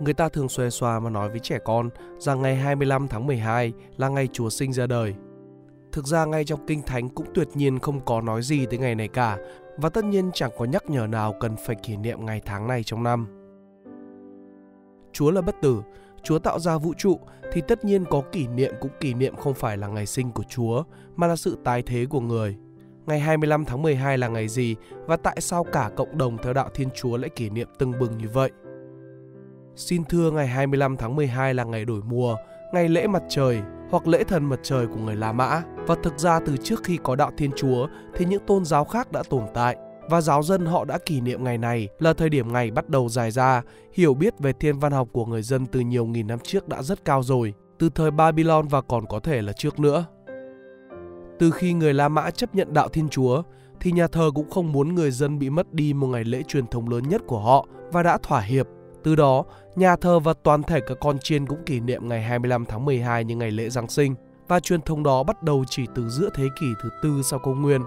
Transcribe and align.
người 0.00 0.14
ta 0.14 0.28
thường 0.28 0.48
xòe 0.48 0.70
xòa 0.70 1.00
mà 1.00 1.10
nói 1.10 1.28
với 1.28 1.38
trẻ 1.38 1.58
con 1.64 1.90
rằng 2.18 2.42
ngày 2.42 2.56
25 2.56 3.08
tháng 3.08 3.26
12 3.26 3.72
là 3.96 4.08
ngày 4.08 4.28
Chúa 4.32 4.50
sinh 4.50 4.72
ra 4.72 4.86
đời. 4.86 5.14
Thực 5.92 6.06
ra 6.06 6.24
ngay 6.24 6.44
trong 6.44 6.66
Kinh 6.66 6.82
Thánh 6.82 7.08
cũng 7.08 7.26
tuyệt 7.34 7.48
nhiên 7.54 7.78
không 7.78 8.00
có 8.00 8.20
nói 8.20 8.42
gì 8.42 8.66
tới 8.66 8.78
ngày 8.78 8.94
này 8.94 9.08
cả 9.08 9.38
và 9.76 9.88
tất 9.88 10.04
nhiên 10.04 10.30
chẳng 10.34 10.50
có 10.58 10.64
nhắc 10.64 10.90
nhở 10.90 11.06
nào 11.06 11.34
cần 11.40 11.56
phải 11.66 11.76
kỷ 11.82 11.96
niệm 11.96 12.26
ngày 12.26 12.40
tháng 12.46 12.68
này 12.68 12.82
trong 12.82 13.02
năm. 13.02 13.26
Chúa 15.12 15.30
là 15.30 15.40
bất 15.40 15.54
tử, 15.62 15.82
Chúa 16.22 16.38
tạo 16.38 16.58
ra 16.58 16.78
vũ 16.78 16.94
trụ 16.98 17.20
thì 17.52 17.60
tất 17.68 17.84
nhiên 17.84 18.04
có 18.04 18.22
kỷ 18.32 18.46
niệm 18.46 18.74
cũng 18.80 18.90
kỷ 19.00 19.14
niệm 19.14 19.36
không 19.36 19.54
phải 19.54 19.76
là 19.76 19.86
ngày 19.86 20.06
sinh 20.06 20.32
của 20.32 20.44
Chúa 20.48 20.82
mà 21.16 21.26
là 21.26 21.36
sự 21.36 21.58
tái 21.64 21.82
thế 21.82 22.06
của 22.10 22.20
người. 22.20 22.56
Ngày 23.06 23.20
25 23.20 23.64
tháng 23.64 23.82
12 23.82 24.18
là 24.18 24.28
ngày 24.28 24.48
gì 24.48 24.76
và 25.06 25.16
tại 25.16 25.36
sao 25.40 25.64
cả 25.64 25.90
cộng 25.96 26.18
đồng 26.18 26.38
theo 26.42 26.52
đạo 26.52 26.68
Thiên 26.74 26.88
Chúa 26.94 27.16
lại 27.16 27.30
kỷ 27.30 27.50
niệm 27.50 27.68
tưng 27.78 27.92
bừng 28.00 28.18
như 28.18 28.28
vậy? 28.32 28.50
Xin 29.80 30.04
thưa 30.04 30.30
ngày 30.30 30.46
25 30.46 30.96
tháng 30.96 31.16
12 31.16 31.54
là 31.54 31.64
ngày 31.64 31.84
đổi 31.84 32.00
mùa, 32.02 32.36
ngày 32.72 32.88
lễ 32.88 33.06
mặt 33.06 33.22
trời 33.28 33.60
hoặc 33.90 34.06
lễ 34.06 34.24
thần 34.24 34.44
mặt 34.44 34.60
trời 34.62 34.86
của 34.86 34.96
người 34.96 35.16
La 35.16 35.32
Mã. 35.32 35.62
Và 35.86 35.94
thực 36.02 36.18
ra 36.18 36.40
từ 36.46 36.56
trước 36.56 36.84
khi 36.84 36.98
có 37.02 37.16
đạo 37.16 37.30
Thiên 37.36 37.50
Chúa 37.56 37.86
thì 38.14 38.24
những 38.24 38.46
tôn 38.46 38.64
giáo 38.64 38.84
khác 38.84 39.12
đã 39.12 39.22
tồn 39.30 39.42
tại 39.54 39.76
và 40.10 40.20
giáo 40.20 40.42
dân 40.42 40.66
họ 40.66 40.84
đã 40.84 40.98
kỷ 41.06 41.20
niệm 41.20 41.44
ngày 41.44 41.58
này 41.58 41.88
là 41.98 42.12
thời 42.12 42.28
điểm 42.28 42.52
ngày 42.52 42.70
bắt 42.70 42.88
đầu 42.88 43.08
dài 43.08 43.30
ra. 43.30 43.62
Hiểu 43.92 44.14
biết 44.14 44.38
về 44.38 44.52
thiên 44.52 44.78
văn 44.78 44.92
học 44.92 45.08
của 45.12 45.26
người 45.26 45.42
dân 45.42 45.66
từ 45.66 45.80
nhiều 45.80 46.06
nghìn 46.06 46.26
năm 46.26 46.38
trước 46.38 46.68
đã 46.68 46.82
rất 46.82 47.04
cao 47.04 47.22
rồi, 47.22 47.54
từ 47.78 47.88
thời 47.88 48.10
Babylon 48.10 48.68
và 48.68 48.80
còn 48.80 49.06
có 49.06 49.20
thể 49.20 49.42
là 49.42 49.52
trước 49.52 49.80
nữa. 49.80 50.04
Từ 51.38 51.50
khi 51.50 51.72
người 51.72 51.94
La 51.94 52.08
Mã 52.08 52.30
chấp 52.30 52.54
nhận 52.54 52.72
đạo 52.72 52.88
Thiên 52.88 53.08
Chúa, 53.08 53.42
thì 53.80 53.92
nhà 53.92 54.06
thờ 54.06 54.30
cũng 54.34 54.50
không 54.50 54.72
muốn 54.72 54.94
người 54.94 55.10
dân 55.10 55.38
bị 55.38 55.50
mất 55.50 55.74
đi 55.74 55.92
một 55.92 56.06
ngày 56.06 56.24
lễ 56.24 56.42
truyền 56.48 56.66
thống 56.66 56.88
lớn 56.88 57.08
nhất 57.08 57.22
của 57.26 57.40
họ 57.40 57.66
và 57.92 58.02
đã 58.02 58.18
thỏa 58.22 58.40
hiệp. 58.40 58.66
Từ 59.04 59.16
đó, 59.16 59.44
nhà 59.76 59.96
thờ 59.96 60.18
và 60.18 60.34
toàn 60.42 60.62
thể 60.62 60.80
các 60.80 60.98
con 61.00 61.18
chiên 61.18 61.46
cũng 61.46 61.64
kỷ 61.66 61.80
niệm 61.80 62.08
ngày 62.08 62.22
25 62.22 62.64
tháng 62.64 62.84
12 62.84 63.24
như 63.24 63.36
ngày 63.36 63.50
lễ 63.50 63.68
Giáng 63.68 63.88
sinh 63.88 64.14
và 64.48 64.60
truyền 64.60 64.82
thống 64.82 65.02
đó 65.02 65.22
bắt 65.22 65.42
đầu 65.42 65.64
chỉ 65.70 65.86
từ 65.94 66.08
giữa 66.08 66.28
thế 66.34 66.44
kỷ 66.60 66.66
thứ 66.82 66.88
tư 67.02 67.22
sau 67.22 67.38
công 67.38 67.62
nguyên. 67.62 67.82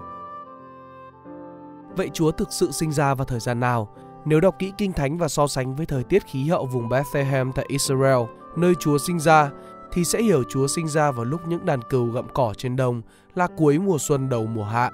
Vậy 1.96 2.10
Chúa 2.12 2.30
thực 2.30 2.48
sự 2.52 2.70
sinh 2.70 2.92
ra 2.92 3.14
vào 3.14 3.24
thời 3.24 3.40
gian 3.40 3.60
nào? 3.60 3.88
Nếu 4.24 4.40
đọc 4.40 4.56
kỹ 4.58 4.72
Kinh 4.78 4.92
Thánh 4.92 5.18
và 5.18 5.28
so 5.28 5.46
sánh 5.46 5.76
với 5.76 5.86
thời 5.86 6.04
tiết 6.04 6.26
khí 6.26 6.48
hậu 6.48 6.66
vùng 6.66 6.88
Bethlehem 6.88 7.52
tại 7.52 7.64
Israel, 7.68 8.18
nơi 8.56 8.74
Chúa 8.74 8.98
sinh 8.98 9.20
ra, 9.20 9.50
thì 9.92 10.04
sẽ 10.04 10.22
hiểu 10.22 10.42
Chúa 10.48 10.66
sinh 10.66 10.88
ra 10.88 11.10
vào 11.10 11.24
lúc 11.24 11.40
những 11.48 11.64
đàn 11.64 11.82
cừu 11.82 12.10
gặm 12.10 12.28
cỏ 12.34 12.54
trên 12.56 12.76
đồng 12.76 13.02
là 13.34 13.46
cuối 13.56 13.78
mùa 13.78 13.98
xuân 13.98 14.28
đầu 14.28 14.46
mùa 14.46 14.64
hạ. 14.64 14.90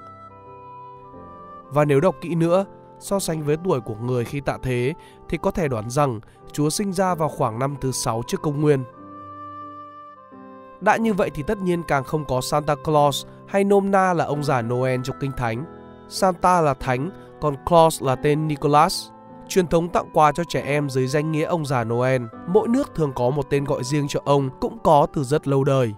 Và 1.69 1.85
nếu 1.85 1.99
đọc 1.99 2.15
kỹ 2.21 2.35
nữa, 2.35 2.65
so 3.01 3.19
sánh 3.19 3.43
với 3.43 3.57
tuổi 3.63 3.81
của 3.81 3.95
người 3.95 4.25
khi 4.25 4.39
tạ 4.39 4.57
thế 4.63 4.93
thì 5.29 5.37
có 5.41 5.51
thể 5.51 5.67
đoán 5.67 5.89
rằng 5.89 6.19
Chúa 6.51 6.69
sinh 6.69 6.93
ra 6.93 7.15
vào 7.15 7.29
khoảng 7.29 7.59
năm 7.59 7.75
thứ 7.81 7.91
6 7.91 8.21
trước 8.27 8.41
công 8.41 8.61
nguyên. 8.61 8.83
Đã 10.81 10.97
như 10.97 11.13
vậy 11.13 11.29
thì 11.33 11.43
tất 11.43 11.57
nhiên 11.57 11.83
càng 11.83 12.03
không 12.03 12.25
có 12.25 12.41
Santa 12.41 12.75
Claus 12.75 13.25
hay 13.47 13.63
nôm 13.63 13.91
na 13.91 14.13
là 14.13 14.25
ông 14.25 14.43
già 14.43 14.61
Noel 14.61 15.01
trong 15.03 15.15
Kinh 15.19 15.31
Thánh. 15.37 15.65
Santa 16.09 16.61
là 16.61 16.73
thánh, 16.73 17.09
còn 17.41 17.55
Claus 17.65 18.03
là 18.03 18.15
tên 18.15 18.47
Nicholas. 18.47 19.07
Truyền 19.47 19.67
thống 19.67 19.89
tặng 19.89 20.09
quà 20.13 20.31
cho 20.31 20.43
trẻ 20.43 20.61
em 20.61 20.89
dưới 20.89 21.07
danh 21.07 21.31
nghĩa 21.31 21.43
ông 21.43 21.65
già 21.65 21.83
Noel. 21.83 22.21
Mỗi 22.47 22.67
nước 22.67 22.95
thường 22.95 23.11
có 23.15 23.29
một 23.29 23.49
tên 23.49 23.63
gọi 23.63 23.83
riêng 23.83 24.07
cho 24.07 24.19
ông 24.25 24.49
cũng 24.61 24.77
có 24.83 25.07
từ 25.13 25.23
rất 25.23 25.47
lâu 25.47 25.63
đời. 25.63 25.93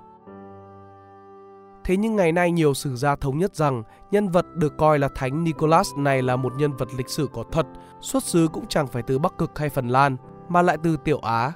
Thế 1.85 1.97
nhưng 1.97 2.15
ngày 2.15 2.31
nay 2.31 2.51
nhiều 2.51 2.73
sử 2.73 2.95
gia 2.95 3.15
thống 3.15 3.37
nhất 3.37 3.55
rằng 3.55 3.83
nhân 4.11 4.29
vật 4.29 4.45
được 4.55 4.77
coi 4.77 4.99
là 4.99 5.09
Thánh 5.15 5.43
Nicholas 5.43 5.87
này 5.97 6.21
là 6.21 6.35
một 6.35 6.53
nhân 6.57 6.73
vật 6.77 6.89
lịch 6.97 7.09
sử 7.09 7.27
có 7.33 7.43
thật, 7.51 7.65
xuất 8.01 8.23
xứ 8.23 8.47
cũng 8.53 8.65
chẳng 8.67 8.87
phải 8.87 9.03
từ 9.03 9.19
Bắc 9.19 9.37
Cực 9.37 9.59
hay 9.59 9.69
Phần 9.69 9.87
Lan, 9.87 10.17
mà 10.49 10.61
lại 10.61 10.77
từ 10.83 10.97
Tiểu 10.97 11.19
Á. 11.19 11.51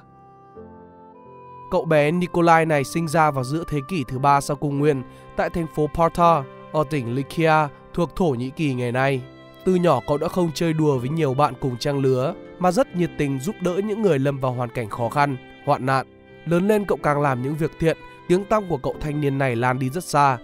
Cậu 1.70 1.84
bé 1.84 2.10
Nikolai 2.10 2.66
này 2.66 2.84
sinh 2.84 3.08
ra 3.08 3.30
vào 3.30 3.44
giữa 3.44 3.64
thế 3.68 3.78
kỷ 3.88 4.04
thứ 4.08 4.18
ba 4.18 4.40
sau 4.40 4.56
công 4.56 4.78
nguyên 4.78 5.02
tại 5.36 5.50
thành 5.50 5.66
phố 5.74 5.86
Porta 5.94 6.42
ở 6.72 6.84
tỉnh 6.90 7.14
Lykia 7.14 7.68
thuộc 7.94 8.16
Thổ 8.16 8.30
Nhĩ 8.30 8.50
Kỳ 8.50 8.74
ngày 8.74 8.92
nay. 8.92 9.22
Từ 9.64 9.74
nhỏ 9.74 10.00
cậu 10.06 10.18
đã 10.18 10.28
không 10.28 10.50
chơi 10.54 10.72
đùa 10.72 10.98
với 10.98 11.08
nhiều 11.08 11.34
bạn 11.34 11.54
cùng 11.60 11.76
trang 11.76 11.98
lứa 11.98 12.34
mà 12.58 12.72
rất 12.72 12.96
nhiệt 12.96 13.10
tình 13.18 13.38
giúp 13.38 13.54
đỡ 13.60 13.80
những 13.84 14.02
người 14.02 14.18
lâm 14.18 14.38
vào 14.38 14.52
hoàn 14.52 14.70
cảnh 14.70 14.88
khó 14.88 15.08
khăn, 15.08 15.36
hoạn 15.66 15.86
nạn. 15.86 16.06
Lớn 16.44 16.68
lên 16.68 16.84
cậu 16.84 16.98
càng 17.02 17.20
làm 17.20 17.42
những 17.42 17.54
việc 17.54 17.70
thiện, 17.78 17.96
tiếng 18.28 18.44
tăm 18.44 18.68
của 18.68 18.76
cậu 18.76 18.94
thanh 19.00 19.20
niên 19.20 19.38
này 19.38 19.56
lan 19.56 19.78
đi 19.78 19.90
rất 19.90 20.04
xa. 20.04 20.38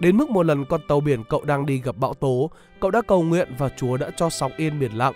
Đến 0.00 0.16
mức 0.16 0.30
một 0.30 0.42
lần 0.42 0.64
con 0.64 0.80
tàu 0.88 1.00
biển 1.00 1.24
cậu 1.24 1.44
đang 1.44 1.66
đi 1.66 1.80
gặp 1.84 1.96
bão 1.96 2.14
tố, 2.14 2.50
cậu 2.80 2.90
đã 2.90 3.02
cầu 3.02 3.22
nguyện 3.22 3.54
và 3.58 3.68
Chúa 3.68 3.96
đã 3.96 4.10
cho 4.16 4.30
sóng 4.30 4.52
yên 4.56 4.80
biển 4.80 4.92
lặng. 4.92 5.14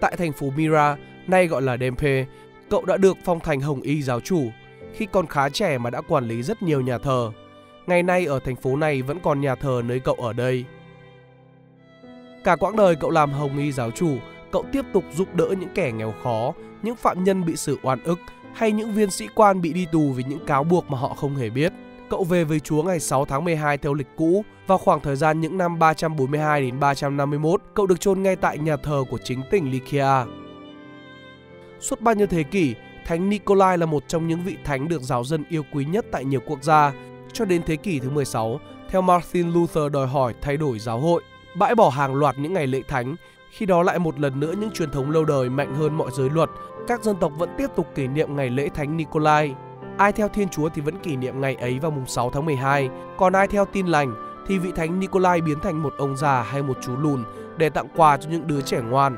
Tại 0.00 0.16
thành 0.16 0.32
phố 0.32 0.50
Mira, 0.56 0.96
nay 1.26 1.46
gọi 1.46 1.62
là 1.62 1.76
Dempe, 1.76 2.26
cậu 2.70 2.84
đã 2.84 2.96
được 2.96 3.16
phong 3.24 3.40
thành 3.40 3.60
Hồng 3.60 3.80
Y 3.80 4.02
giáo 4.02 4.20
chủ. 4.20 4.50
Khi 4.94 5.06
còn 5.06 5.26
khá 5.26 5.48
trẻ 5.48 5.78
mà 5.78 5.90
đã 5.90 6.00
quản 6.00 6.28
lý 6.28 6.42
rất 6.42 6.62
nhiều 6.62 6.80
nhà 6.80 6.98
thờ. 6.98 7.32
Ngày 7.86 8.02
nay 8.02 8.26
ở 8.26 8.38
thành 8.38 8.56
phố 8.56 8.76
này 8.76 9.02
vẫn 9.02 9.18
còn 9.22 9.40
nhà 9.40 9.54
thờ 9.54 9.82
nơi 9.84 10.00
cậu 10.00 10.14
ở 10.14 10.32
đây. 10.32 10.64
Cả 12.44 12.56
quãng 12.56 12.76
đời 12.76 12.96
cậu 12.96 13.10
làm 13.10 13.32
Hồng 13.32 13.58
Y 13.58 13.72
giáo 13.72 13.90
chủ, 13.90 14.16
cậu 14.50 14.64
tiếp 14.72 14.82
tục 14.92 15.04
giúp 15.14 15.34
đỡ 15.34 15.54
những 15.60 15.70
kẻ 15.74 15.92
nghèo 15.92 16.14
khó, 16.22 16.52
những 16.82 16.96
phạm 16.96 17.24
nhân 17.24 17.44
bị 17.44 17.56
xử 17.56 17.78
oan 17.82 18.02
ức 18.02 18.18
hay 18.56 18.72
những 18.72 18.92
viên 18.92 19.10
sĩ 19.10 19.28
quan 19.34 19.60
bị 19.60 19.72
đi 19.72 19.86
tù 19.92 20.12
vì 20.12 20.24
những 20.28 20.46
cáo 20.46 20.64
buộc 20.64 20.90
mà 20.90 20.98
họ 20.98 21.08
không 21.08 21.36
hề 21.36 21.50
biết. 21.50 21.72
Cậu 22.10 22.24
về 22.24 22.44
với 22.44 22.60
Chúa 22.60 22.82
ngày 22.82 23.00
6 23.00 23.24
tháng 23.24 23.44
12 23.44 23.78
theo 23.78 23.94
lịch 23.94 24.06
cũ. 24.16 24.44
Vào 24.66 24.78
khoảng 24.78 25.00
thời 25.00 25.16
gian 25.16 25.40
những 25.40 25.58
năm 25.58 25.78
342 25.78 26.60
đến 26.62 26.80
351, 26.80 27.62
cậu 27.74 27.86
được 27.86 28.00
chôn 28.00 28.22
ngay 28.22 28.36
tại 28.36 28.58
nhà 28.58 28.76
thờ 28.76 29.04
của 29.10 29.18
chính 29.24 29.42
tỉnh 29.50 29.70
Lycia. 29.70 30.24
Suốt 31.80 32.00
bao 32.00 32.14
nhiêu 32.14 32.26
thế 32.26 32.42
kỷ, 32.42 32.74
Thánh 33.06 33.28
Nikolai 33.28 33.78
là 33.78 33.86
một 33.86 34.08
trong 34.08 34.28
những 34.28 34.42
vị 34.44 34.56
thánh 34.64 34.88
được 34.88 35.02
giáo 35.02 35.24
dân 35.24 35.44
yêu 35.48 35.62
quý 35.72 35.84
nhất 35.84 36.06
tại 36.12 36.24
nhiều 36.24 36.40
quốc 36.46 36.62
gia. 36.62 36.92
Cho 37.32 37.44
đến 37.44 37.62
thế 37.66 37.76
kỷ 37.76 37.98
thứ 37.98 38.10
16, 38.10 38.60
theo 38.90 39.02
Martin 39.02 39.52
Luther 39.52 39.92
đòi 39.92 40.06
hỏi 40.06 40.34
thay 40.42 40.56
đổi 40.56 40.78
giáo 40.78 41.00
hội, 41.00 41.22
bãi 41.56 41.74
bỏ 41.74 41.88
hàng 41.88 42.14
loạt 42.14 42.38
những 42.38 42.52
ngày 42.52 42.66
lễ 42.66 42.82
thánh, 42.88 43.16
khi 43.56 43.66
đó 43.66 43.82
lại 43.82 43.98
một 43.98 44.20
lần 44.20 44.40
nữa 44.40 44.54
những 44.60 44.70
truyền 44.70 44.90
thống 44.90 45.10
lâu 45.10 45.24
đời 45.24 45.50
mạnh 45.50 45.74
hơn 45.74 45.94
mọi 45.94 46.10
giới 46.12 46.30
luật, 46.30 46.50
các 46.86 47.02
dân 47.02 47.16
tộc 47.16 47.32
vẫn 47.38 47.50
tiếp 47.58 47.66
tục 47.76 47.86
kỷ 47.94 48.08
niệm 48.08 48.36
ngày 48.36 48.50
lễ 48.50 48.68
Thánh 48.74 48.96
Nikolai. 48.96 49.54
Ai 49.98 50.12
theo 50.12 50.28
Thiên 50.28 50.48
Chúa 50.48 50.68
thì 50.68 50.82
vẫn 50.82 50.98
kỷ 50.98 51.16
niệm 51.16 51.40
ngày 51.40 51.54
ấy 51.54 51.78
vào 51.78 51.90
mùng 51.90 52.06
6 52.06 52.30
tháng 52.30 52.44
12, 52.44 52.88
còn 53.18 53.32
ai 53.32 53.48
theo 53.48 53.64
tin 53.64 53.86
lành 53.86 54.14
thì 54.46 54.58
vị 54.58 54.72
Thánh 54.76 55.00
Nikolai 55.00 55.40
biến 55.40 55.60
thành 55.60 55.82
một 55.82 55.94
ông 55.98 56.16
già 56.16 56.42
hay 56.42 56.62
một 56.62 56.78
chú 56.82 56.96
lùn 56.96 57.24
để 57.56 57.70
tặng 57.70 57.88
quà 57.96 58.16
cho 58.16 58.30
những 58.30 58.46
đứa 58.46 58.60
trẻ 58.60 58.80
ngoan. 58.80 59.16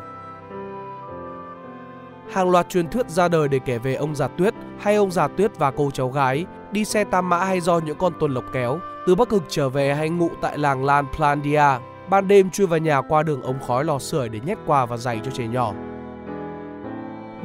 Hàng 2.31 2.51
loạt 2.51 2.69
truyền 2.69 2.89
thuyết 2.89 3.11
ra 3.11 3.29
đời 3.29 3.49
để 3.49 3.59
kể 3.59 3.79
về 3.79 3.95
ông 3.95 4.15
già 4.15 4.29
tuyết 4.29 4.55
hay 4.79 4.95
ông 4.95 5.11
già 5.11 5.29
tuyết 5.29 5.59
và 5.59 5.71
cô 5.71 5.91
cháu 5.91 6.09
gái 6.09 6.47
đi 6.73 6.85
xe 6.85 7.05
tam 7.05 7.29
mã 7.29 7.39
hay 7.39 7.61
do 7.61 7.79
những 7.79 7.99
con 7.99 8.13
tuần 8.21 8.35
lộc 8.35 8.45
kéo 8.53 8.79
từ 9.07 9.15
Bắc 9.15 9.29
Cực 9.29 9.43
trở 9.49 9.69
về 9.69 9.95
hay 9.95 10.09
ngụ 10.09 10.31
tại 10.41 10.59
làng 10.59 10.85
Lan 10.85 11.05
Plandia 11.17 11.65
ban 12.11 12.29
đêm 12.29 12.51
chui 12.51 12.67
vào 12.67 12.79
nhà 12.79 13.01
qua 13.01 13.23
đường 13.23 13.43
ống 13.43 13.59
khói 13.67 13.85
lò 13.85 13.99
sưởi 13.99 14.29
để 14.29 14.41
nhét 14.47 14.59
quà 14.67 14.87
và 14.87 14.97
giày 14.97 15.21
cho 15.25 15.31
trẻ 15.31 15.47
nhỏ. 15.47 15.73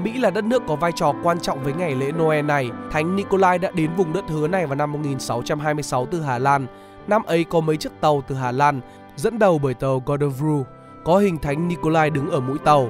Mỹ 0.03 0.17
là 0.17 0.29
đất 0.29 0.43
nước 0.43 0.63
có 0.67 0.75
vai 0.75 0.91
trò 0.95 1.13
quan 1.23 1.39
trọng 1.39 1.63
với 1.63 1.73
ngày 1.73 1.95
lễ 1.95 2.11
Noel 2.11 2.45
này. 2.45 2.69
Thánh 2.91 3.15
Nikolai 3.15 3.59
đã 3.59 3.71
đến 3.71 3.91
vùng 3.97 4.13
đất 4.13 4.23
hứa 4.29 4.47
này 4.47 4.65
vào 4.65 4.75
năm 4.75 4.91
1626 4.91 6.05
từ 6.05 6.21
Hà 6.21 6.39
Lan. 6.39 6.67
Năm 7.07 7.23
ấy 7.23 7.43
có 7.43 7.59
mấy 7.59 7.77
chiếc 7.77 7.91
tàu 8.01 8.21
từ 8.27 8.35
Hà 8.35 8.51
Lan, 8.51 8.81
dẫn 9.15 9.39
đầu 9.39 9.59
bởi 9.59 9.73
tàu 9.73 10.03
Godovru 10.05 10.63
có 11.05 11.17
hình 11.17 11.37
thánh 11.37 11.67
Nikolai 11.67 12.09
đứng 12.09 12.29
ở 12.29 12.39
mũi 12.39 12.57
tàu. 12.57 12.89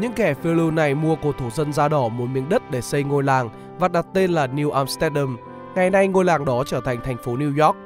Những 0.00 0.12
kẻ 0.12 0.34
phiêu 0.34 0.54
lưu 0.54 0.70
này 0.70 0.94
mua 0.94 1.16
của 1.16 1.32
thổ 1.32 1.50
dân 1.50 1.72
da 1.72 1.88
đỏ 1.88 2.08
một 2.08 2.26
miếng 2.26 2.48
đất 2.48 2.70
để 2.70 2.80
xây 2.80 3.04
ngôi 3.04 3.22
làng 3.22 3.50
và 3.78 3.88
đặt 3.88 4.06
tên 4.14 4.30
là 4.30 4.46
New 4.46 4.70
Amsterdam. 4.70 5.36
Ngày 5.74 5.90
nay 5.90 6.08
ngôi 6.08 6.24
làng 6.24 6.44
đó 6.44 6.64
trở 6.66 6.80
thành 6.80 7.00
thành 7.04 7.16
phố 7.16 7.36
New 7.36 7.66
York. 7.66 7.76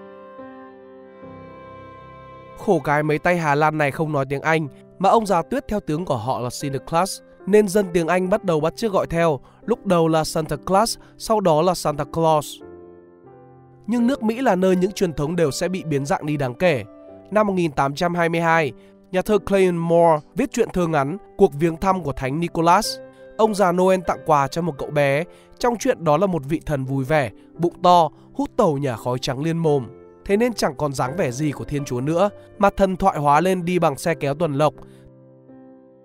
Khổ 2.63 2.81
cái 2.85 3.03
mấy 3.03 3.19
tay 3.19 3.37
Hà 3.37 3.55
Lan 3.55 3.79
này 3.79 3.91
không 3.91 4.13
nói 4.13 4.25
tiếng 4.29 4.41
Anh, 4.41 4.69
mà 4.99 5.09
ông 5.09 5.27
già 5.27 5.43
tuyết 5.43 5.69
theo 5.69 5.81
tướng 5.81 6.05
của 6.05 6.17
họ 6.17 6.41
là 6.41 6.51
Sinterklaas, 6.51 7.21
nên 7.47 7.69
dân 7.69 7.87
tiếng 7.93 8.09
Anh 8.09 8.31
bắt 8.31 8.45
đầu 8.45 8.61
bắt 8.61 8.77
chước 8.77 8.93
gọi 8.93 9.07
theo, 9.07 9.41
lúc 9.65 9.87
đầu 9.87 10.09
là 10.09 10.25
Santa 10.25 10.57
Claus, 10.57 10.99
sau 11.19 11.41
đó 11.41 11.63
là 11.63 11.75
Santa 11.75 12.05
Claus. 12.05 12.47
Nhưng 13.87 14.07
nước 14.07 14.23
Mỹ 14.23 14.41
là 14.41 14.57
nơi 14.57 14.77
những 14.77 14.93
truyền 14.93 15.13
thống 15.13 15.37
đều 15.37 15.51
sẽ 15.51 15.69
bị 15.69 15.85
biến 15.85 16.07
dạng 16.07 16.27
đi 16.27 16.37
đáng 16.37 16.55
kể. 16.55 16.85
Năm 17.31 17.47
1822, 17.47 18.73
nhà 19.13 19.23
thơ 19.23 19.39
Clayton 19.39 19.77
Moore 19.77 20.21
viết 20.35 20.53
truyện 20.53 20.69
thơ 20.73 20.87
ngắn 20.87 21.17
Cuộc 21.37 21.55
viếng 21.55 21.77
thăm 21.77 22.03
của 22.03 22.13
Thánh 22.13 22.41
Nicholas. 22.41 22.99
Ông 23.39 23.55
già 23.55 23.73
Noel 23.73 24.01
tặng 24.07 24.19
quà 24.27 24.49
cho 24.49 24.63
một 24.63 24.75
cậu 24.79 24.91
bé, 24.91 25.25
trong 25.59 25.77
chuyện 25.79 26.05
đó 26.05 26.17
là 26.17 26.27
một 26.27 26.43
vị 26.49 26.61
thần 26.67 26.85
vui 26.85 27.05
vẻ, 27.05 27.31
bụng 27.55 27.83
to, 27.83 28.09
hút 28.35 28.51
tàu 28.57 28.79
nhà 28.79 28.97
khói 28.97 29.19
trắng 29.19 29.43
liên 29.43 29.59
mồm 29.59 30.02
thế 30.25 30.37
nên 30.37 30.55
chẳng 30.55 30.75
còn 30.77 30.93
dáng 30.93 31.17
vẻ 31.17 31.31
gì 31.31 31.53
của 31.53 31.65
Thiên 31.65 31.85
Chúa 31.85 32.01
nữa, 32.01 32.31
mà 32.59 32.71
thần 32.71 32.97
thoại 32.97 33.19
hóa 33.19 33.41
lên 33.41 33.65
đi 33.65 33.79
bằng 33.79 33.99
xe 33.99 34.15
kéo 34.15 34.35
tuần 34.35 34.55
lộc. 34.55 34.75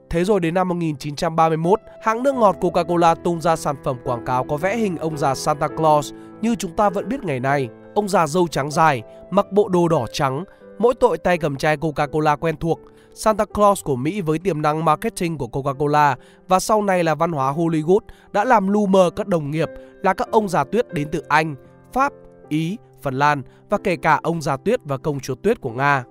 Thế 0.10 0.24
rồi 0.24 0.40
đến 0.40 0.54
năm 0.54 0.68
1931, 0.70 1.80
hãng 2.02 2.24
nước 2.24 2.36
ngọt 2.36 2.56
Coca-Cola 2.62 3.16
tung 3.16 3.42
ra 3.42 3.56
sản 3.56 3.76
phẩm 3.84 3.98
quảng 4.04 4.26
cáo 4.26 4.44
có 4.44 4.58
vẽ 4.58 4.78
hình 4.78 4.98
ông 4.98 5.18
già 5.18 5.36
Santa 5.36 5.68
Claus 5.68 6.14
như 6.42 6.56
chúng 6.56 6.76
ta 6.76 6.90
vẫn 6.90 7.10
biết 7.10 7.24
ngày 7.24 7.40
nay. 7.40 7.70
Ông 7.96 8.10
già 8.10 8.28
râu 8.28 8.48
trắng 8.48 8.72
dài, 8.72 9.04
mặc 9.30 9.52
bộ 9.52 9.70
đồ 9.70 9.88
đỏ 9.88 10.06
trắng 10.14 10.44
Mỗi 10.78 10.94
tội 10.94 11.18
tay 11.18 11.38
cầm 11.38 11.58
chai 11.58 11.78
Coca-Cola 11.78 12.38
quen 12.38 12.58
thuộc, 12.58 12.80
Santa 13.14 13.46
Claus 13.46 13.84
của 13.84 13.96
Mỹ 13.96 14.22
với 14.22 14.40
tiềm 14.40 14.62
năng 14.62 14.86
marketing 14.86 15.38
của 15.38 15.48
Coca-Cola 15.48 16.16
và 16.48 16.60
sau 16.60 16.82
này 16.82 17.04
là 17.04 17.16
văn 17.16 17.32
hóa 17.32 17.54
Hollywood 17.54 18.00
đã 18.32 18.44
làm 18.44 18.68
lu 18.68 18.86
mờ 18.86 19.10
các 19.16 19.28
đồng 19.28 19.52
nghiệp 19.52 19.70
là 20.04 20.14
các 20.14 20.32
ông 20.32 20.50
già 20.50 20.64
tuyết 20.64 20.94
đến 20.94 21.08
từ 21.12 21.24
Anh, 21.28 21.56
Pháp, 21.94 22.14
Ý, 22.50 22.78
Phần 23.08 23.20
Lan 23.20 23.42
và 23.70 23.78
kể 23.84 23.96
cả 23.96 24.20
ông 24.24 24.42
già 24.42 24.58
tuyết 24.58 24.80
và 24.86 24.98
công 24.98 25.20
chúa 25.20 25.36
tuyết 25.36 25.62
của 25.62 25.70
Nga. 25.70 26.04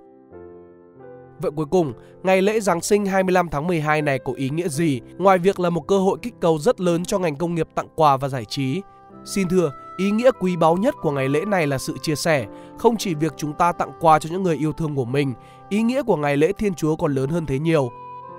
Vậy 1.39 1.51
cuối 1.55 1.65
cùng, 1.65 1.93
ngày 2.23 2.41
lễ 2.41 2.59
Giáng 2.59 2.81
sinh 2.81 3.05
25 3.05 3.49
tháng 3.49 3.67
12 3.67 4.01
này 4.01 4.19
có 4.19 4.33
ý 4.35 4.49
nghĩa 4.49 4.67
gì 4.67 5.01
ngoài 5.17 5.37
việc 5.37 5.59
là 5.59 5.69
một 5.69 5.87
cơ 5.87 5.99
hội 5.99 6.17
kích 6.21 6.33
cầu 6.41 6.59
rất 6.59 6.81
lớn 6.81 7.05
cho 7.05 7.19
ngành 7.19 7.35
công 7.35 7.55
nghiệp 7.55 7.67
tặng 7.75 7.87
quà 7.95 8.17
và 8.17 8.27
giải 8.27 8.45
trí? 8.45 8.81
Xin 9.25 9.47
thưa, 9.47 9.71
ý 9.97 10.11
nghĩa 10.11 10.31
quý 10.39 10.55
báu 10.55 10.77
nhất 10.77 10.95
của 11.01 11.11
ngày 11.11 11.29
lễ 11.29 11.45
này 11.45 11.67
là 11.67 11.77
sự 11.77 11.97
chia 12.01 12.15
sẻ, 12.15 12.45
không 12.77 12.97
chỉ 12.97 13.15
việc 13.15 13.33
chúng 13.37 13.53
ta 13.53 13.71
tặng 13.71 13.91
quà 13.99 14.19
cho 14.19 14.29
những 14.31 14.43
người 14.43 14.57
yêu 14.57 14.71
thương 14.73 14.95
của 14.95 15.05
mình, 15.05 15.33
ý 15.69 15.81
nghĩa 15.81 16.03
của 16.03 16.15
ngày 16.15 16.37
lễ 16.37 16.51
Thiên 16.57 16.73
Chúa 16.73 16.95
còn 16.95 17.13
lớn 17.13 17.29
hơn 17.29 17.45
thế 17.45 17.59
nhiều. 17.59 17.91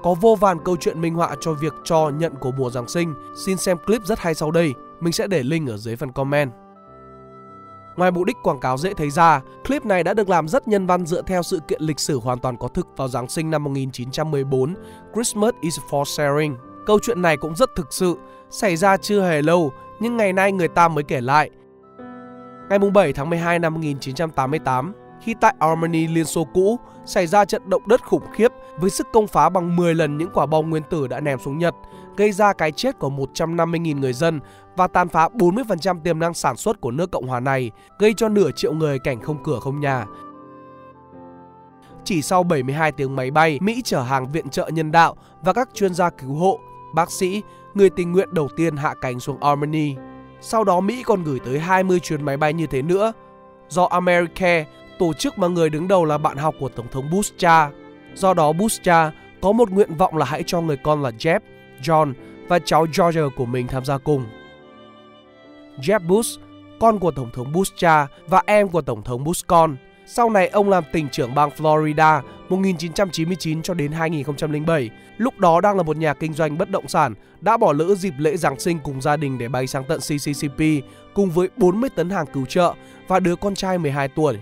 Có 0.02 0.14
vô 0.14 0.36
vàn 0.40 0.58
câu 0.64 0.76
chuyện 0.76 1.00
minh 1.00 1.14
họa 1.14 1.36
cho 1.40 1.52
việc 1.52 1.74
cho 1.84 2.10
nhận 2.10 2.34
của 2.40 2.52
mùa 2.52 2.70
Giáng 2.70 2.88
sinh. 2.88 3.14
Xin 3.46 3.56
xem 3.56 3.76
clip 3.86 4.02
rất 4.04 4.18
hay 4.18 4.34
sau 4.34 4.50
đây, 4.50 4.74
mình 5.00 5.12
sẽ 5.12 5.26
để 5.26 5.42
link 5.42 5.68
ở 5.68 5.76
dưới 5.76 5.96
phần 5.96 6.12
comment. 6.12 6.52
Ngoài 7.98 8.10
mục 8.10 8.24
đích 8.24 8.36
quảng 8.42 8.60
cáo 8.60 8.78
dễ 8.78 8.94
thấy 8.94 9.10
ra, 9.10 9.40
clip 9.66 9.86
này 9.86 10.04
đã 10.04 10.14
được 10.14 10.28
làm 10.28 10.48
rất 10.48 10.68
nhân 10.68 10.86
văn 10.86 11.06
dựa 11.06 11.22
theo 11.22 11.42
sự 11.42 11.60
kiện 11.68 11.82
lịch 11.82 12.00
sử 12.00 12.20
hoàn 12.20 12.38
toàn 12.38 12.56
có 12.56 12.68
thực 12.68 12.86
vào 12.96 13.08
Giáng 13.08 13.28
sinh 13.28 13.50
năm 13.50 13.64
1914, 13.64 14.74
Christmas 15.14 15.54
is 15.60 15.78
for 15.90 16.04
sharing. 16.04 16.56
Câu 16.86 16.98
chuyện 17.02 17.22
này 17.22 17.36
cũng 17.36 17.56
rất 17.56 17.70
thực 17.76 17.92
sự, 17.92 18.16
xảy 18.50 18.76
ra 18.76 18.96
chưa 18.96 19.22
hề 19.22 19.42
lâu, 19.42 19.72
nhưng 20.00 20.16
ngày 20.16 20.32
nay 20.32 20.52
người 20.52 20.68
ta 20.68 20.88
mới 20.88 21.04
kể 21.04 21.20
lại. 21.20 21.50
Ngày 22.70 22.78
7 22.78 23.12
tháng 23.12 23.30
12 23.30 23.58
năm 23.58 23.74
1988, 23.74 24.92
khi 25.20 25.34
tại 25.40 25.54
Armenia 25.58 26.06
Liên 26.06 26.24
Xô 26.24 26.46
cũ 26.54 26.78
xảy 27.04 27.26
ra 27.26 27.44
trận 27.44 27.70
động 27.70 27.88
đất 27.88 28.04
khủng 28.04 28.24
khiếp 28.32 28.52
với 28.80 28.90
sức 28.90 29.06
công 29.12 29.26
phá 29.26 29.48
bằng 29.48 29.76
10 29.76 29.94
lần 29.94 30.18
những 30.18 30.30
quả 30.34 30.46
bom 30.46 30.70
nguyên 30.70 30.82
tử 30.90 31.06
đã 31.08 31.20
ném 31.20 31.38
xuống 31.38 31.58
Nhật, 31.58 31.74
gây 32.18 32.32
ra 32.32 32.52
cái 32.52 32.72
chết 32.72 32.98
của 32.98 33.10
150.000 33.10 34.00
người 34.00 34.12
dân 34.12 34.40
và 34.76 34.86
tàn 34.86 35.08
phá 35.08 35.28
40% 35.28 36.00
tiềm 36.00 36.18
năng 36.18 36.34
sản 36.34 36.56
xuất 36.56 36.80
của 36.80 36.90
nước 36.90 37.10
Cộng 37.10 37.26
hòa 37.26 37.40
này, 37.40 37.70
gây 37.98 38.14
cho 38.16 38.28
nửa 38.28 38.50
triệu 38.50 38.72
người 38.72 38.98
cảnh 38.98 39.20
không 39.20 39.42
cửa 39.44 39.58
không 39.60 39.80
nhà. 39.80 40.06
Chỉ 42.04 42.22
sau 42.22 42.42
72 42.42 42.92
tiếng 42.92 43.16
máy 43.16 43.30
bay, 43.30 43.58
Mỹ 43.62 43.82
chở 43.84 44.02
hàng 44.02 44.32
viện 44.32 44.48
trợ 44.48 44.68
nhân 44.68 44.92
đạo 44.92 45.16
và 45.42 45.52
các 45.52 45.68
chuyên 45.74 45.94
gia 45.94 46.10
cứu 46.10 46.34
hộ, 46.34 46.60
bác 46.94 47.10
sĩ, 47.10 47.42
người 47.74 47.90
tình 47.90 48.12
nguyện 48.12 48.34
đầu 48.34 48.48
tiên 48.56 48.76
hạ 48.76 48.94
cánh 49.00 49.20
xuống 49.20 49.42
Armenia. 49.42 49.94
Sau 50.40 50.64
đó 50.64 50.80
Mỹ 50.80 51.02
còn 51.06 51.24
gửi 51.24 51.38
tới 51.44 51.58
20 51.58 52.00
chuyến 52.00 52.24
máy 52.24 52.36
bay 52.36 52.52
như 52.52 52.66
thế 52.66 52.82
nữa. 52.82 53.12
Do 53.68 53.84
America, 53.84 54.64
tổ 54.98 55.12
chức 55.12 55.38
mà 55.38 55.48
người 55.48 55.70
đứng 55.70 55.88
đầu 55.88 56.04
là 56.04 56.18
bạn 56.18 56.36
học 56.36 56.54
của 56.60 56.68
Tổng 56.68 56.86
thống 56.90 57.10
Bush 57.10 57.38
cha. 57.38 57.70
Do 58.14 58.34
đó 58.34 58.52
Bush 58.52 58.82
cha 58.82 59.10
có 59.42 59.52
một 59.52 59.70
nguyện 59.70 59.94
vọng 59.94 60.16
là 60.16 60.24
hãy 60.24 60.42
cho 60.46 60.60
người 60.60 60.76
con 60.76 61.02
là 61.02 61.10
Jeff. 61.10 61.40
John 61.82 62.12
và 62.48 62.58
cháu 62.58 62.86
George 62.98 63.20
của 63.36 63.46
mình 63.46 63.66
tham 63.66 63.84
gia 63.84 63.98
cùng. 63.98 64.24
Jeb 65.80 66.00
Bush, 66.06 66.40
con 66.80 66.98
của 66.98 67.10
Tổng 67.10 67.30
thống 67.32 67.52
Bush 67.52 67.76
cha 67.76 68.06
và 68.26 68.42
em 68.46 68.68
của 68.68 68.82
Tổng 68.82 69.02
thống 69.02 69.24
Bush 69.24 69.46
con. 69.46 69.76
Sau 70.06 70.30
này 70.30 70.48
ông 70.48 70.68
làm 70.68 70.84
tỉnh 70.92 71.08
trưởng 71.12 71.34
bang 71.34 71.50
Florida 71.56 72.22
1999 72.48 73.62
cho 73.62 73.74
đến 73.74 73.92
2007. 73.92 74.90
Lúc 75.16 75.38
đó 75.38 75.60
đang 75.60 75.76
là 75.76 75.82
một 75.82 75.96
nhà 75.96 76.14
kinh 76.14 76.32
doanh 76.32 76.58
bất 76.58 76.70
động 76.70 76.88
sản, 76.88 77.14
đã 77.40 77.56
bỏ 77.56 77.72
lỡ 77.72 77.94
dịp 77.94 78.14
lễ 78.18 78.36
Giáng 78.36 78.60
sinh 78.60 78.78
cùng 78.84 79.00
gia 79.00 79.16
đình 79.16 79.38
để 79.38 79.48
bay 79.48 79.66
sang 79.66 79.84
tận 79.84 80.00
CCCP 80.00 80.62
cùng 81.14 81.30
với 81.30 81.48
40 81.56 81.90
tấn 81.90 82.10
hàng 82.10 82.26
cứu 82.32 82.46
trợ 82.46 82.74
và 83.08 83.20
đứa 83.20 83.36
con 83.36 83.54
trai 83.54 83.78
12 83.78 84.08
tuổi. 84.08 84.38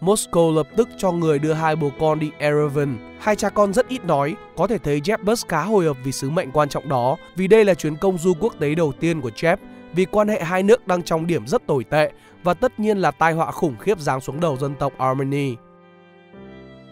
Moscow 0.00 0.54
lập 0.54 0.66
tức 0.76 0.88
cho 0.96 1.12
người 1.12 1.38
đưa 1.38 1.52
hai 1.52 1.76
bố 1.76 1.90
con 2.00 2.18
đi 2.18 2.30
Erevan. 2.38 3.16
Hai 3.20 3.36
cha 3.36 3.48
con 3.48 3.72
rất 3.72 3.88
ít 3.88 4.04
nói, 4.04 4.36
có 4.56 4.66
thể 4.66 4.78
thấy 4.78 5.00
Jeb 5.00 5.24
Bush 5.24 5.48
khá 5.48 5.62
hồi 5.62 5.86
hộp 5.86 5.96
vì 6.04 6.12
sứ 6.12 6.30
mệnh 6.30 6.50
quan 6.50 6.68
trọng 6.68 6.88
đó, 6.88 7.16
vì 7.36 7.48
đây 7.48 7.64
là 7.64 7.74
chuyến 7.74 7.96
công 7.96 8.18
du 8.18 8.34
quốc 8.40 8.54
tế 8.58 8.74
đầu 8.74 8.92
tiên 9.00 9.20
của 9.20 9.30
Jeb, 9.36 9.56
vì 9.92 10.04
quan 10.04 10.28
hệ 10.28 10.42
hai 10.42 10.62
nước 10.62 10.86
đang 10.86 11.02
trong 11.02 11.26
điểm 11.26 11.46
rất 11.46 11.66
tồi 11.66 11.84
tệ 11.84 12.12
và 12.42 12.54
tất 12.54 12.80
nhiên 12.80 12.98
là 12.98 13.10
tai 13.10 13.32
họa 13.32 13.50
khủng 13.50 13.76
khiếp 13.80 13.98
giáng 13.98 14.20
xuống 14.20 14.40
đầu 14.40 14.56
dân 14.56 14.74
tộc 14.74 14.92
Armenia. 14.98 15.54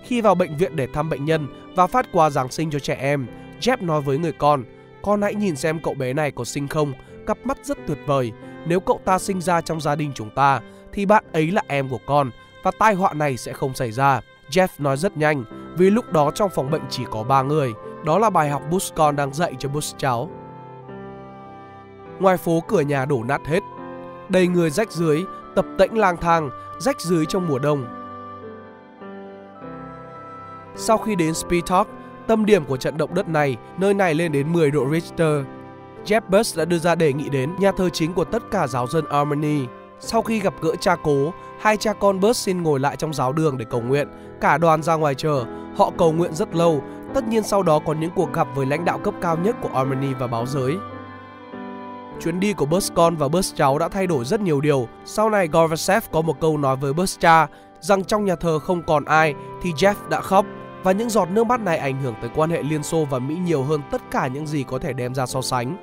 Khi 0.04 0.20
vào 0.20 0.34
bệnh 0.34 0.56
viện 0.56 0.76
để 0.76 0.86
thăm 0.86 1.10
bệnh 1.10 1.24
nhân 1.24 1.46
và 1.76 1.86
phát 1.86 2.06
quà 2.12 2.30
Giáng 2.30 2.48
sinh 2.48 2.70
cho 2.70 2.78
trẻ 2.78 2.94
em, 2.94 3.26
Jeb 3.60 3.86
nói 3.86 4.00
với 4.00 4.18
người 4.18 4.32
con, 4.32 4.64
con 5.02 5.22
hãy 5.22 5.34
nhìn 5.34 5.56
xem 5.56 5.80
cậu 5.82 5.94
bé 5.94 6.12
này 6.12 6.30
có 6.30 6.44
sinh 6.44 6.68
không, 6.68 6.92
cặp 7.26 7.38
mắt 7.44 7.58
rất 7.62 7.78
tuyệt 7.86 7.98
vời. 8.06 8.32
Nếu 8.66 8.80
cậu 8.80 9.00
ta 9.04 9.18
sinh 9.18 9.40
ra 9.40 9.60
trong 9.60 9.80
gia 9.80 9.94
đình 9.94 10.12
chúng 10.14 10.30
ta, 10.30 10.60
thì 10.92 11.06
bạn 11.06 11.24
ấy 11.32 11.50
là 11.50 11.62
em 11.68 11.88
của 11.88 12.00
con 12.06 12.30
và 12.64 12.70
tai 12.78 12.94
họa 12.94 13.12
này 13.12 13.36
sẽ 13.36 13.52
không 13.52 13.74
xảy 13.74 13.92
ra. 13.92 14.20
Jeff 14.50 14.68
nói 14.78 14.96
rất 14.96 15.16
nhanh 15.16 15.44
vì 15.76 15.90
lúc 15.90 16.12
đó 16.12 16.30
trong 16.34 16.50
phòng 16.50 16.70
bệnh 16.70 16.82
chỉ 16.90 17.04
có 17.10 17.22
3 17.22 17.42
người. 17.42 17.72
Đó 18.04 18.18
là 18.18 18.30
bài 18.30 18.50
học 18.50 18.62
Bush 18.70 18.94
con 18.94 19.16
đang 19.16 19.34
dạy 19.34 19.54
cho 19.58 19.68
Bush 19.68 19.98
cháu. 19.98 20.30
Ngoài 22.20 22.36
phố 22.36 22.62
cửa 22.68 22.80
nhà 22.80 23.04
đổ 23.04 23.24
nát 23.24 23.46
hết, 23.46 23.60
đầy 24.28 24.46
người 24.46 24.70
rách 24.70 24.92
dưới, 24.92 25.24
tập 25.54 25.66
tễnh 25.78 25.98
lang 25.98 26.16
thang, 26.16 26.50
rách 26.78 27.00
dưới 27.00 27.26
trong 27.26 27.48
mùa 27.48 27.58
đông. 27.58 27.86
Sau 30.76 30.98
khi 30.98 31.14
đến 31.14 31.34
Speed 31.34 31.64
Talk, 31.66 31.88
tâm 32.26 32.44
điểm 32.44 32.64
của 32.64 32.76
trận 32.76 32.98
động 32.98 33.14
đất 33.14 33.28
này, 33.28 33.56
nơi 33.78 33.94
này 33.94 34.14
lên 34.14 34.32
đến 34.32 34.52
10 34.52 34.70
độ 34.70 34.86
Richter. 34.92 35.44
Jeff 36.04 36.20
Bush 36.28 36.58
đã 36.58 36.64
đưa 36.64 36.78
ra 36.78 36.94
đề 36.94 37.12
nghị 37.12 37.28
đến 37.28 37.50
nhà 37.58 37.72
thờ 37.72 37.88
chính 37.88 38.12
của 38.12 38.24
tất 38.24 38.42
cả 38.50 38.66
giáo 38.66 38.86
dân 38.86 39.04
Armenia. 39.10 39.66
Sau 40.06 40.22
khi 40.22 40.40
gặp 40.40 40.54
gỡ 40.60 40.70
cha 40.80 40.96
cố, 41.02 41.32
hai 41.60 41.76
cha 41.76 41.92
con 41.92 42.20
Bush 42.20 42.36
xin 42.44 42.62
ngồi 42.62 42.80
lại 42.80 42.96
trong 42.96 43.14
giáo 43.14 43.32
đường 43.32 43.58
để 43.58 43.64
cầu 43.70 43.80
nguyện. 43.80 44.08
Cả 44.40 44.58
đoàn 44.58 44.82
ra 44.82 44.94
ngoài 44.94 45.14
chờ, 45.14 45.44
họ 45.76 45.90
cầu 45.98 46.12
nguyện 46.12 46.34
rất 46.34 46.54
lâu. 46.54 46.82
Tất 47.14 47.28
nhiên 47.28 47.42
sau 47.42 47.62
đó 47.62 47.78
có 47.78 47.92
những 47.92 48.10
cuộc 48.14 48.32
gặp 48.32 48.48
với 48.54 48.66
lãnh 48.66 48.84
đạo 48.84 48.98
cấp 48.98 49.14
cao 49.20 49.36
nhất 49.36 49.56
của 49.62 49.68
Armenia 49.74 50.14
và 50.14 50.26
báo 50.26 50.46
giới. 50.46 50.76
Chuyến 52.20 52.40
đi 52.40 52.52
của 52.52 52.66
Bush 52.66 52.94
con 52.94 53.16
và 53.16 53.28
Bush 53.28 53.56
cháu 53.56 53.78
đã 53.78 53.88
thay 53.88 54.06
đổi 54.06 54.24
rất 54.24 54.40
nhiều 54.40 54.60
điều. 54.60 54.88
Sau 55.04 55.30
này 55.30 55.48
Gorbachev 55.48 56.04
có 56.12 56.22
một 56.22 56.40
câu 56.40 56.58
nói 56.58 56.76
với 56.76 56.92
Bush 56.92 57.20
cha 57.20 57.46
rằng 57.80 58.04
trong 58.04 58.24
nhà 58.24 58.36
thờ 58.36 58.58
không 58.58 58.82
còn 58.82 59.04
ai 59.04 59.34
thì 59.62 59.72
Jeff 59.72 59.94
đã 60.08 60.20
khóc 60.20 60.46
và 60.82 60.92
những 60.92 61.10
giọt 61.10 61.28
nước 61.30 61.44
mắt 61.44 61.60
này 61.60 61.78
ảnh 61.78 62.02
hưởng 62.02 62.14
tới 62.20 62.30
quan 62.34 62.50
hệ 62.50 62.62
Liên 62.62 62.82
Xô 62.82 63.06
và 63.10 63.18
Mỹ 63.18 63.36
nhiều 63.44 63.62
hơn 63.62 63.80
tất 63.90 64.02
cả 64.10 64.26
những 64.26 64.46
gì 64.46 64.64
có 64.68 64.78
thể 64.78 64.92
đem 64.92 65.14
ra 65.14 65.26
so 65.26 65.42
sánh. 65.42 65.76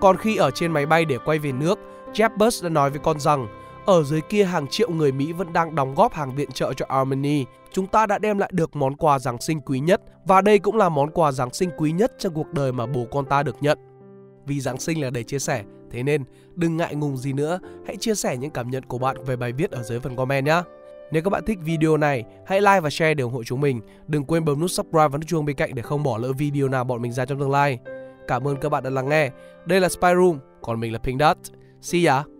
Còn 0.00 0.16
khi 0.16 0.36
ở 0.36 0.50
trên 0.50 0.72
máy 0.72 0.86
bay 0.86 1.04
để 1.04 1.18
quay 1.24 1.38
về 1.38 1.52
nước, 1.52 1.78
Jeff 2.14 2.30
Bush 2.38 2.62
đã 2.62 2.68
nói 2.68 2.90
với 2.90 2.98
con 2.98 3.20
rằng 3.20 3.46
ở 3.86 4.02
dưới 4.02 4.20
kia 4.20 4.44
hàng 4.44 4.66
triệu 4.66 4.90
người 4.90 5.12
Mỹ 5.12 5.32
vẫn 5.32 5.52
đang 5.52 5.74
đóng 5.74 5.94
góp 5.94 6.14
hàng 6.14 6.34
viện 6.34 6.52
trợ 6.52 6.72
cho 6.72 6.86
Armenia. 6.88 7.44
Chúng 7.72 7.86
ta 7.86 8.06
đã 8.06 8.18
đem 8.18 8.38
lại 8.38 8.50
được 8.52 8.76
món 8.76 8.96
quà 8.96 9.18
Giáng 9.18 9.40
sinh 9.40 9.60
quý 9.60 9.80
nhất 9.80 10.00
và 10.24 10.40
đây 10.40 10.58
cũng 10.58 10.76
là 10.76 10.88
món 10.88 11.10
quà 11.10 11.32
Giáng 11.32 11.52
sinh 11.52 11.70
quý 11.76 11.92
nhất 11.92 12.12
trong 12.18 12.34
cuộc 12.34 12.52
đời 12.52 12.72
mà 12.72 12.86
bố 12.86 13.06
con 13.10 13.24
ta 13.24 13.42
được 13.42 13.56
nhận. 13.60 13.78
Vì 14.46 14.60
Giáng 14.60 14.80
sinh 14.80 15.02
là 15.02 15.10
để 15.10 15.22
chia 15.22 15.38
sẻ, 15.38 15.64
thế 15.90 16.02
nên 16.02 16.24
đừng 16.54 16.76
ngại 16.76 16.94
ngùng 16.94 17.16
gì 17.16 17.32
nữa, 17.32 17.58
hãy 17.86 17.96
chia 17.96 18.14
sẻ 18.14 18.36
những 18.36 18.50
cảm 18.50 18.70
nhận 18.70 18.84
của 18.84 18.98
bạn 18.98 19.24
về 19.24 19.36
bài 19.36 19.52
viết 19.52 19.70
ở 19.70 19.82
dưới 19.82 20.00
phần 20.00 20.16
comment 20.16 20.46
nhé. 20.46 20.62
Nếu 21.12 21.22
các 21.22 21.30
bạn 21.30 21.44
thích 21.46 21.58
video 21.62 21.96
này, 21.96 22.24
hãy 22.46 22.60
like 22.60 22.80
và 22.80 22.90
share 22.90 23.14
để 23.14 23.22
ủng 23.22 23.32
hộ 23.32 23.44
chúng 23.44 23.60
mình. 23.60 23.80
Đừng 24.06 24.24
quên 24.24 24.44
bấm 24.44 24.60
nút 24.60 24.70
subscribe 24.70 25.08
và 25.08 25.18
nút 25.18 25.26
chuông 25.26 25.44
bên 25.44 25.56
cạnh 25.56 25.74
để 25.74 25.82
không 25.82 26.02
bỏ 26.02 26.18
lỡ 26.18 26.32
video 26.32 26.68
nào 26.68 26.84
bọn 26.84 27.02
mình 27.02 27.12
ra 27.12 27.24
trong 27.24 27.40
tương 27.40 27.50
lai. 27.50 27.78
Cảm 28.28 28.48
ơn 28.48 28.56
các 28.56 28.68
bạn 28.68 28.82
đã 28.82 28.90
lắng 28.90 29.08
nghe. 29.08 29.30
Đây 29.66 29.80
là 29.80 29.88
Spy 29.88 30.08
Room, 30.14 30.38
còn 30.62 30.80
mình 30.80 30.92
là 30.92 30.98
Pink 30.98 31.20
Dot. 31.20 31.36
See 31.82 32.06
ya! 32.06 32.32